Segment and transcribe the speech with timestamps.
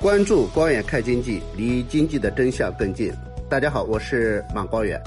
[0.00, 3.12] 关注光远看经济，离经济的真相更近。
[3.50, 5.02] 大家好，我是马光远。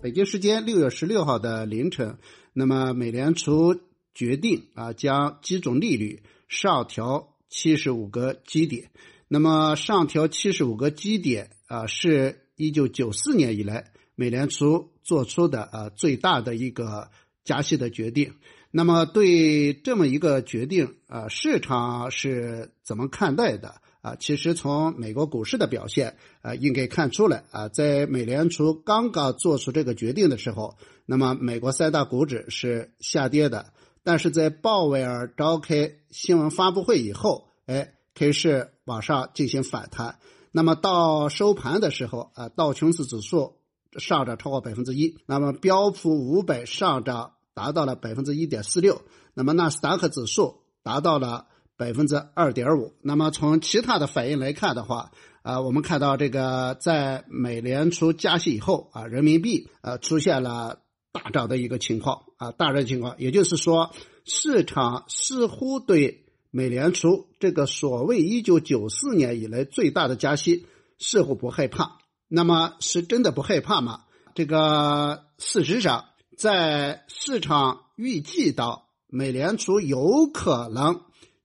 [0.00, 2.16] 北京时间六月十六号的凌晨，
[2.54, 3.78] 那么美联储
[4.14, 8.90] 决定啊，将基准利率上调七十五个基点。
[9.28, 17.10] 那么上调七十五个基点啊，是一九九四年以来美联储做出的啊最大的一个
[17.46, 18.34] 加息的决定。
[18.70, 24.16] 那么，对这么一个决定啊，市场是怎么看待的啊？
[24.16, 40.18] 其实从美国股市的表现啊，应该看出来啊，在美联储刚刚做出这个决定的时候，那么美国三大股指是下跌的，但是在鲍威尔召开新闻发布会以后，哎，开始往上进行反弹。
[40.52, 43.54] 那么到收盘的时候啊，道琼斯指数
[43.96, 47.32] 上涨超过百分之一，那么标普五百上涨。
[47.56, 49.00] 达到了百分之一点四六，
[49.32, 51.46] 那么纳斯达克指数达到了
[51.78, 52.92] 百分之二点五。
[53.00, 55.10] 那么从其他的反应来看的话，
[55.40, 60.80] 啊，我们看到这个在美联储加息以后啊，人民币啊出现了
[61.12, 63.90] 大涨的一个情况啊，大涨情况，也就是说，
[64.26, 70.66] 市场似乎对美联储这个所谓一九九四年以来最大的加息
[70.98, 71.96] 似乎不害怕。
[72.28, 74.00] 那么是真的不害怕吗？
[74.34, 76.04] 这个事实上。
[76.36, 81.00] 在市场预计到美联储有可能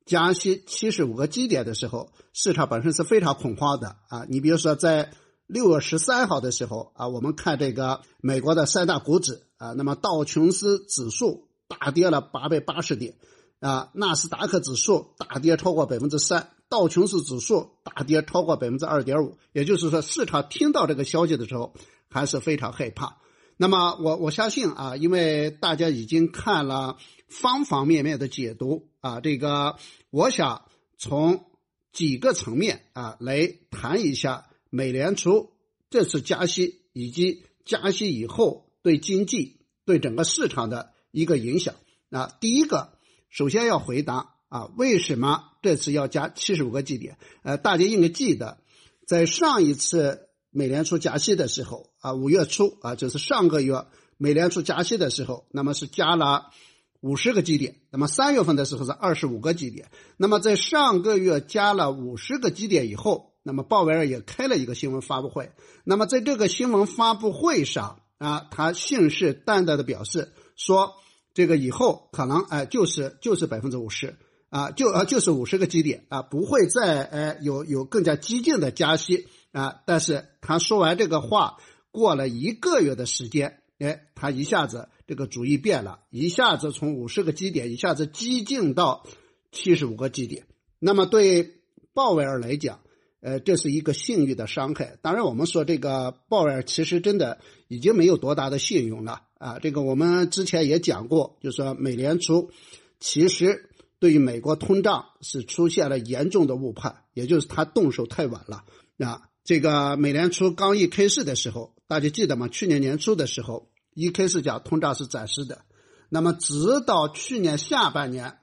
[0.06, 4.26] 加息七十五个基点的时候，市场本身是非常恐慌的啊！
[4.28, 5.14] 你比如说，在
[5.48, 13.16] 六月十三号的时候啊，我们看这个美国的三大股指啊，那么道琼斯指数大跌了八百八十点
[13.62, 19.38] 啊，纳斯达克指数大跌超过百分之三，道琼斯指数大跌超过百分之二点五。
[19.54, 21.74] 也就是说，市场听到这个消息的时候
[22.10, 23.21] 还是非常害怕。
[23.62, 29.78] 那么我我相信啊，因为大家已经看了方方面面的解读啊，这个
[30.10, 30.66] 我想
[30.98, 31.46] 从
[31.94, 35.52] 几个层面啊来谈一下美联储
[35.92, 41.76] 这次加息以及加息以后对经济对整个市场的一个影响
[42.10, 42.36] 啊。
[42.42, 42.98] 第一个，
[43.30, 47.20] 首先要回答啊，为什么这次要加七十五个基点？
[47.44, 48.58] 呃，大家应该记得，
[49.06, 50.30] 在上一次。
[50.52, 53.86] 美联储加息的时候啊，五月初啊，就是上个月
[54.18, 56.52] 美联储加息的时候，那么是加了
[57.00, 57.78] 五十个基点。
[57.90, 59.90] 那么三月份的时候是二十五个基点。
[60.18, 65.52] 那么在上个月加了五十个基点以后，那么鲍威尔也开了一个新闻发布会。
[65.84, 70.96] 那么在这个新闻发布会上啊，他信誓旦旦的表示说，
[71.34, 74.18] 这个以后可能哎就是就是百分之五十
[74.50, 79.28] 啊，就啊就是五十个基点啊，不会再哎有有更加激进的加息。
[79.52, 79.82] 啊！
[79.86, 81.58] 但是他说完这个话，
[81.92, 89.06] 过了一个月的时间，哎，他一下子这个主意变了，一下子从五十个基点，一下子激进到
[89.52, 90.46] 七十五个基点。
[90.80, 91.62] 那么对
[91.94, 92.80] 鲍威尔来讲，
[93.20, 94.98] 呃，这是一个信誉的伤害。
[95.02, 99.60] 当然，我们说这个鲍威尔其实真的已经没有多大的信用了啊。
[99.60, 102.52] 这个我们之前也讲过，就说美联储
[103.00, 103.70] 其实
[104.00, 108.64] 对于美国通胀是出现了严重的误判，也就是他动手太晚了
[109.06, 109.28] 啊。
[109.44, 112.48] 这个美联储刚一开市的时候，大家记得吗？
[112.48, 115.64] 去年年初的时候，一开始讲通胀是暂时的，
[116.10, 118.38] 那么直到去年下半年，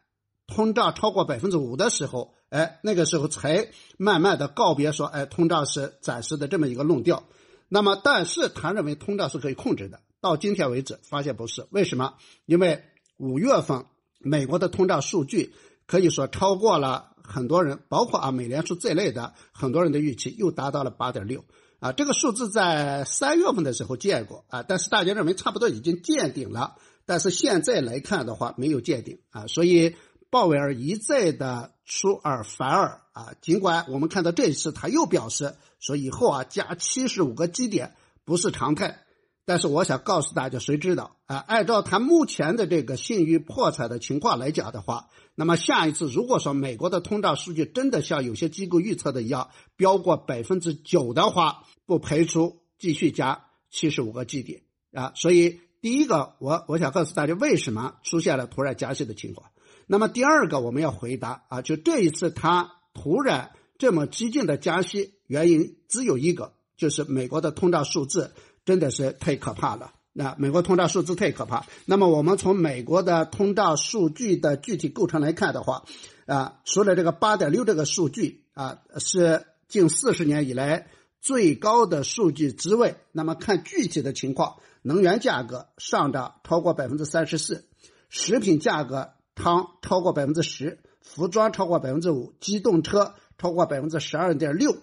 [0.48, 7.22] 通胀超过百分之五的时候，哎，那个时候才慢慢的告别说，哎，通胀是暂时的这么一个论调。
[7.68, 10.00] 那么，但是他认为通胀是可以控制的。
[10.20, 12.14] 到今天为止，发现不是，为什么？
[12.44, 12.82] 因为
[13.18, 13.84] 五月份
[14.18, 15.54] 美国的通胀数据
[15.86, 17.14] 可以说超过了。
[17.28, 21.44] 很多人，包括啊美联储在内的很多人的预期又达到了八点六
[21.78, 29.94] 啊，这个数字在三月份的时候见过啊，但是大家认为差不多已经见顶了，但是现在来看的话没有见顶啊，所以
[30.30, 39.04] 鲍威尔一再的出尔反尔啊，尽管我们看到这一次他又表示说以后啊加七十五个基点不是常态。
[39.48, 41.36] 但是我想告诉大家，谁知道啊？
[41.38, 54.60] 按照他目前的这个信誉破产的情况来讲的话，那么下一次如果说美国的通胀数据真的像有些机构预测的一样飙过百分之九的话，不排除继续加七十五个基点
[54.92, 55.12] 啊。
[55.14, 59.48] 所以第一个，我我想告诉大家为什么出现了突然加息的情况。
[59.86, 68.34] 那么第二个，我们要回答啊，就这一次他突然这么激进的加息，原因只有一个，就是美国的通胀数字。
[68.68, 69.94] 真的是太可怕了！
[70.12, 71.64] 那美国通胀数字太可怕。
[71.86, 75.84] 那么我们从美国的通胀数据的具体构成来看的话，
[76.26, 80.88] 啊，除了这个八点六这个数据啊是近四十年以来
[81.22, 87.64] 最高的数据之外，那么看具体的情况，能源价格上涨超过百分之三十四，
[88.10, 94.76] 食品价格汤超过百分之十，服装超过百分之五，机动车超过百分之十二点六，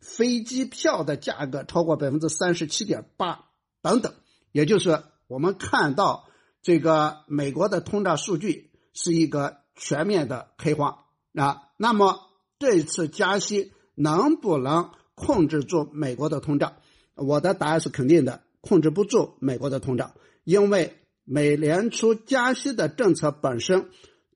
[0.00, 3.46] 飞机票的价格超过百分之三十七点八
[3.82, 4.14] 等等。
[4.52, 6.28] 也就是我们看到
[6.62, 11.04] 这个美国的通胀数据是一个全面的黑化
[11.34, 11.62] 啊。
[11.76, 12.18] 那么
[12.58, 16.74] 这次加息能不能控制住美国的通胀？
[17.14, 20.14] 我的答案是肯定的，控制不住美国的通胀，
[20.44, 20.96] 因为。
[21.22, 23.88] 美联储加息的政策本身，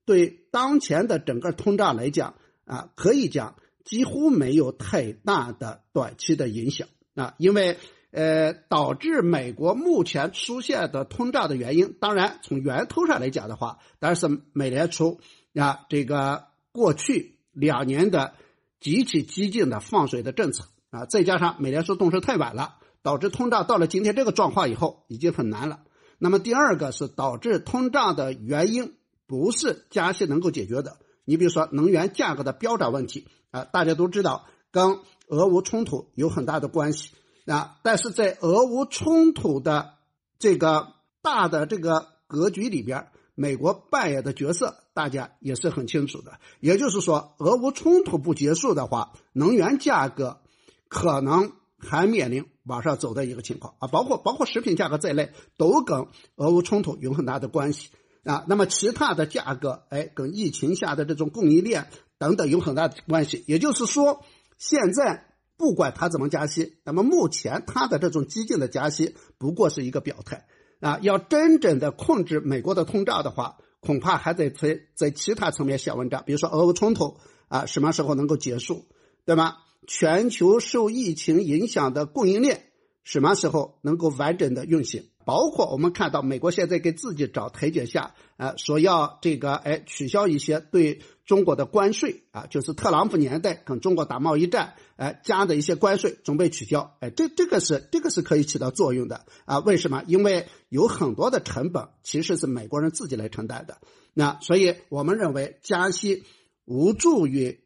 [0.04, 2.36] 对当前的整个通胀来讲
[2.66, 7.78] 啊，可以讲几乎没有太大的短期的影响啊，因为
[8.10, 15.20] 呃，导致美国目前出现的通胀的原因，当然从源头上来讲的话，当然是美联储
[15.54, 18.34] 啊这个过去两年的
[18.80, 25.80] 极其激进的放水的政策啊，再加上美联储动手太晚了，导致通胀到了今天这个状况以后，已经很难了。
[26.18, 28.94] 那么第二个是导致通胀的原因，
[29.26, 30.98] 不是加息能够解决的。
[31.24, 37.10] 你比如说能源价格的飙涨问题啊，大家都知道跟俄乌冲突有很大的关系
[37.46, 37.78] 啊。
[37.82, 39.94] 但是在俄乌冲突的
[40.38, 46.38] 这个大的这个格局里边，美国扮演的角色大家也是很清楚的。
[46.60, 50.40] 也就是说，俄乌冲突不结束的话，能源价格
[50.88, 51.52] 可能。
[51.86, 56.06] 还面临往上走的一个情况啊，包括包括食品价格在内，都跟
[56.36, 57.90] 俄乌冲突有很大的关系
[58.24, 58.44] 啊。
[58.48, 61.88] 那么其他的价格，哎，跟疫情下的这种供应链
[62.18, 63.44] 等等有很大的关系。
[63.46, 64.22] 也就是说，
[64.58, 65.26] 现在
[65.56, 70.46] 不管他怎么加息，那么目前他的这种激进的加息不过是一个表态
[70.80, 70.98] 啊。
[71.02, 77.18] 要真正的控制美国的通胀的话，恐怕还得在在其他层面写文章，比如说俄乌冲突
[77.48, 78.86] 啊，什么时候能够结束，
[79.24, 79.56] 对吗？
[79.86, 82.64] 全球受疫情影响的供应链
[83.02, 85.10] 什么时候能够完整的运行？
[85.24, 99.58] 包括我们看到美国现在给自己找台阶下，呃，说要这个哎取消一些对中国的关税啊，就是特朗普年代跟中国打贸易战，哎加的一些关税准备取消，哎，这这个是这个是可以起到作用的啊？
[99.58, 100.02] 为什么？
[100.06, 103.78] 因为有很多的成本其实是美国人自己来承担的，
[104.12, 106.24] 那所以我们认为加息
[106.64, 107.60] 无助于。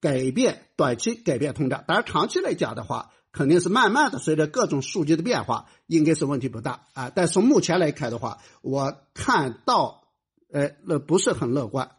[0.00, 7.10] 改变短期改变通胀，当然长期来讲的话，肯定是慢慢的随着各种数据的变化，应该是问题不大啊。
[7.12, 10.04] 但从目前来看的话，我看到，
[10.52, 11.90] 呃，那不是很乐观。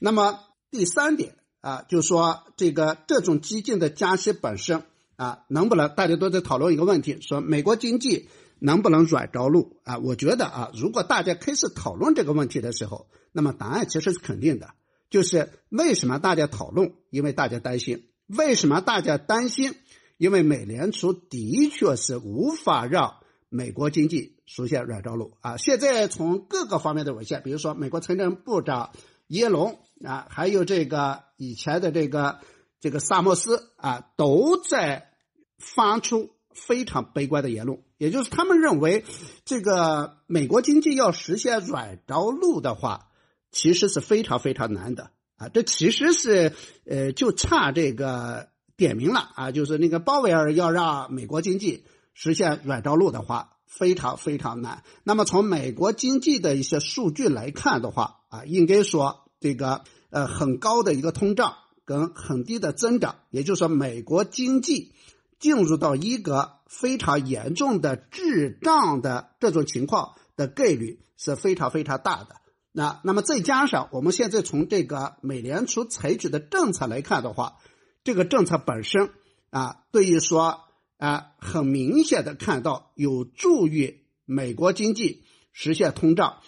[0.00, 0.40] 那么
[0.72, 4.82] 第三点啊，就是说这个这种激进的加息本身
[5.14, 8.28] 啊，能不能大家都在讨论一个问题，说美国经济
[8.58, 9.98] 能不能软着陆啊？
[9.98, 14.70] 我觉得啊，如果大家开始讨论这个问题的时候，那么答案其实是肯定的。
[15.08, 16.94] 就是为什么大家讨论？
[17.10, 18.08] 因为大家担心。
[18.26, 19.74] 为什么大家担心？
[20.20, 23.16] 因为美联储的确是无法让
[23.48, 25.56] 美国经济实现软着陆啊！
[25.56, 28.92] 现在从各个方面的文献，比如说美国财政部长
[29.28, 32.40] 耶伦啊，还有这个以前的这个
[32.80, 35.08] 这个萨默斯啊，都在
[35.56, 37.80] 发出非常悲观的言论。
[37.96, 39.06] 也就是他们认为，
[39.46, 43.06] 这个美国经济要实现软着陆的话。
[43.52, 45.48] 其实是非常非常难的啊！
[45.48, 46.52] 这其实是
[46.86, 48.49] 呃，就差这个
[48.80, 49.50] 点名了啊！
[49.52, 51.84] 就是那个鲍威尔要让美国经济
[52.14, 54.82] 实现软着陆的话，非常非常难。
[55.04, 64.94] 那么从美国经济的一些数据来看的话啊，应该说这个呃很高的一个通胀跟很低的增长，也就是说美国经济
[65.38, 72.36] 进入到一个非常严重的滞胀的这种情况的概率是非常非常大的。
[72.72, 77.56] 那那么再加上我们现在从这个 美联储采取的政策来看的话，
[78.04, 79.10] 这个政策本身
[79.50, 80.60] 啊，对于说
[80.98, 86.38] 啊，很明显的看到有助于美国经济实现通胀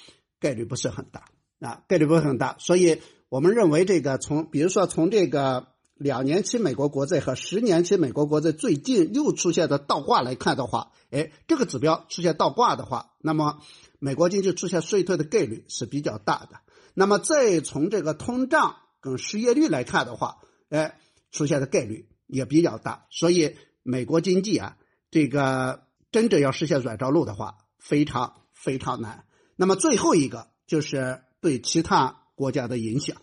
[0.41, 1.25] 概率不是很大
[1.61, 2.57] 啊，概率不是很大。
[2.59, 13.61] 所以我们认为这个从比如说从这个两年期美国国债和十年期美国国债最近又出现的倒挂来看的话，哎，这个指标出现倒挂的话，那么。
[14.05, 16.59] 美国经济出现衰退的概率是比较大的。
[16.93, 20.39] 那么再从这个通胀跟失业率来看的话，
[20.71, 20.99] 哎，
[21.33, 23.07] 出现的概率也比较大。
[23.11, 24.77] 所以美国经济啊，
[25.11, 29.25] 这个真正要实现软着陆的话，非常非常难。
[29.57, 33.17] 那么最后一个就是对其他国家的影响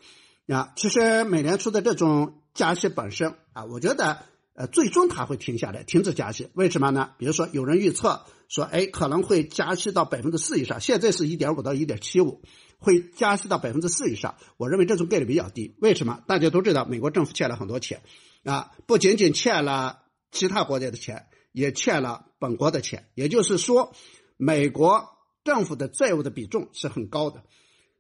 [0.48, 0.74] 啊。
[0.76, 4.24] 其实美联储的这种加息本身啊，我觉得。
[4.56, 6.50] 呃，最终它会停下来，停止加息。
[6.54, 7.12] 为什么呢？
[7.18, 10.82] 比如说，有人预测说，哎，可能会加息到百分之四以上。
[10.82, 12.42] 现在是一点五到一点七五，
[12.80, 14.36] 会加息到百分之四以上。
[14.58, 15.76] 我认为这种概率比较低。
[15.80, 16.24] 为什么？
[16.28, 18.02] 大家都知道，美国政府欠了很多钱，
[18.44, 20.00] 啊，不仅仅欠了
[20.32, 23.06] 其他国家的钱，也欠了本国的钱。
[23.14, 23.94] 也就是说，
[24.38, 25.10] 美国
[25.44, 27.44] 政府的债务的比重是很高的。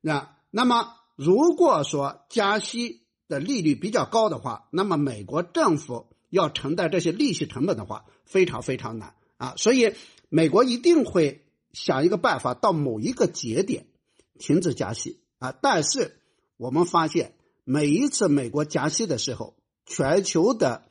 [0.02, 9.54] 那那么，如果说加息的利率比较高的话，那么美国政府要承担这些利息成本的话，非常非常难啊。
[9.58, 9.94] 所以
[10.30, 13.88] 美国一定会想一个办法，到某一个节点
[14.40, 15.52] 停止加息啊。
[15.62, 16.20] 但是
[16.58, 19.56] 我们发现，每一次美国加息的时候，
[19.86, 20.86] 全球的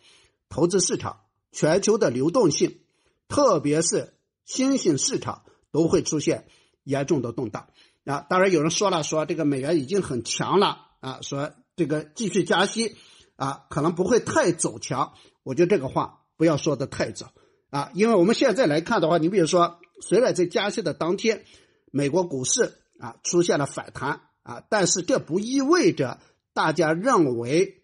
[0.48, 2.78] 投资市场、全球的流动性，
[3.26, 4.14] 特别是
[4.44, 6.46] 新兴市场，都会出现
[6.84, 7.68] 严重的动荡。
[8.04, 12.96] 啊，当然有人说了，说这个美元已经很强了啊，说这个继续加息
[13.36, 15.12] 啊，可能不会太走强。
[15.42, 17.32] 我觉得这个话不要说的太早
[17.68, 21.44] 啊，因为我们现在来看的话，你比如说，虽然在加息的当天，
[21.90, 26.20] 美国股市啊出现了反弹啊，但是这不意味着
[26.52, 27.82] 大家认为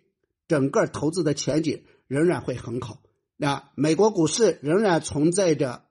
[0.49, 3.03] 整个投资的前景仍然会很好
[3.39, 3.71] 啊。
[3.75, 5.85] 美国股市仍然存在着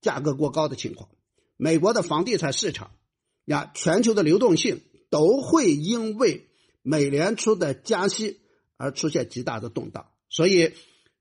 [0.00, 1.10] 价格过高的情况，
[1.56, 2.92] 美国的房地产市场。
[3.46, 6.46] 呀，全球的流动性都会因为
[6.82, 8.38] 美联储的加息
[8.76, 10.74] 而出现极大的动荡，所以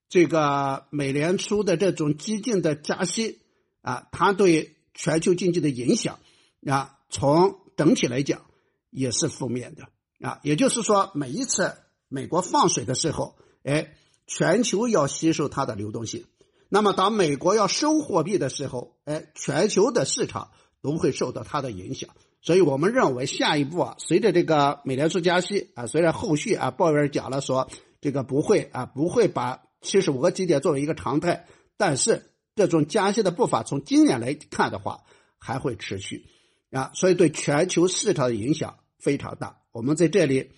[0.09, 3.39] 这个美联储的这种激进的加息
[3.81, 6.19] 啊，它对全球经济的影响
[6.67, 8.45] 啊，从整体来讲
[8.89, 9.89] 也是负面的
[10.27, 10.39] 啊。
[10.43, 11.73] 也就是说，每一次
[12.07, 13.93] 美国放水的时候，哎，
[14.27, 16.23] 全球要吸收它的流动性；
[16.69, 20.51] 那么当美国要收货币的时候，哎，全球的市场。
[20.81, 22.09] 都会受到它的影响，
[22.41, 35.01] 所以我们认为下一步啊，随着这个美联储加息啊，虽然后续啊鲍威尔讲了说这个不会啊不会把七十五个基点作为一个常态，但是这种加息的步伐从今年来看的话
[35.37, 36.27] 还会持续
[36.71, 39.61] 啊，所以对全球市场的影响非常大。
[39.71, 40.51] 我们在这里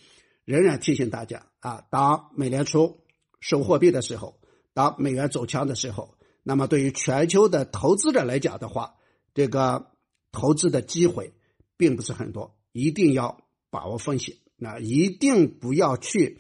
[0.45, 3.03] 仍然提醒大家啊，当美联储
[3.39, 4.39] 收货币的时候，
[4.73, 8.95] 当美元走强的时候，那么对于全球的投资者来讲的话，
[9.33, 9.87] 这个。
[10.33, 11.33] 投资的机会
[11.75, 16.39] 并不是很多，一定要把握风险，那一定不要去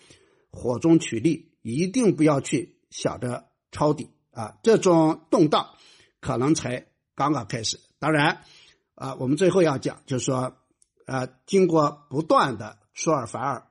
[0.49, 4.57] 火中取栗，一定不要去想着抄底啊！
[4.63, 5.71] 这种动荡
[6.21, 7.81] 可能才刚刚开始。
[7.99, 8.45] 当然，
[9.01, 10.55] 啊，我们最后要讲，就是说，
[11.05, 13.63] 啊，经过不断的出尔反尔，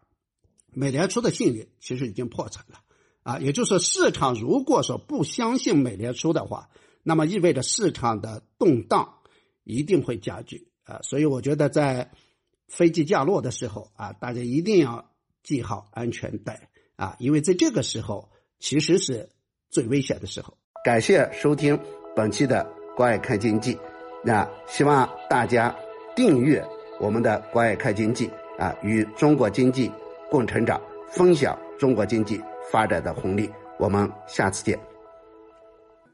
[0.73, 2.81] 美联储的信誉其实已经破产了
[3.23, 3.39] 啊！
[3.39, 6.69] 也就是，市场如果说不相信美联储的话，
[7.05, 9.15] 那么意味着市场的动荡。
[9.63, 12.11] 一定会加剧啊，所以我觉得在
[12.67, 15.13] 飞机降落的时候啊，大家一定要
[15.45, 19.29] 系好安全带啊，因为在这个时候其实是
[19.69, 20.57] 最危险的时候。
[20.83, 21.79] 感谢收听
[22.17, 22.65] 本期的
[22.97, 23.75] 《关爱看经济》，
[24.23, 25.75] 那希望大家
[26.15, 26.63] 订阅
[26.99, 28.29] 我们的《关爱看经济》
[28.63, 29.91] 啊，与中国经济
[30.31, 33.51] 共成长，分享中国经济发展的红利。
[33.79, 34.90] 我们下次见。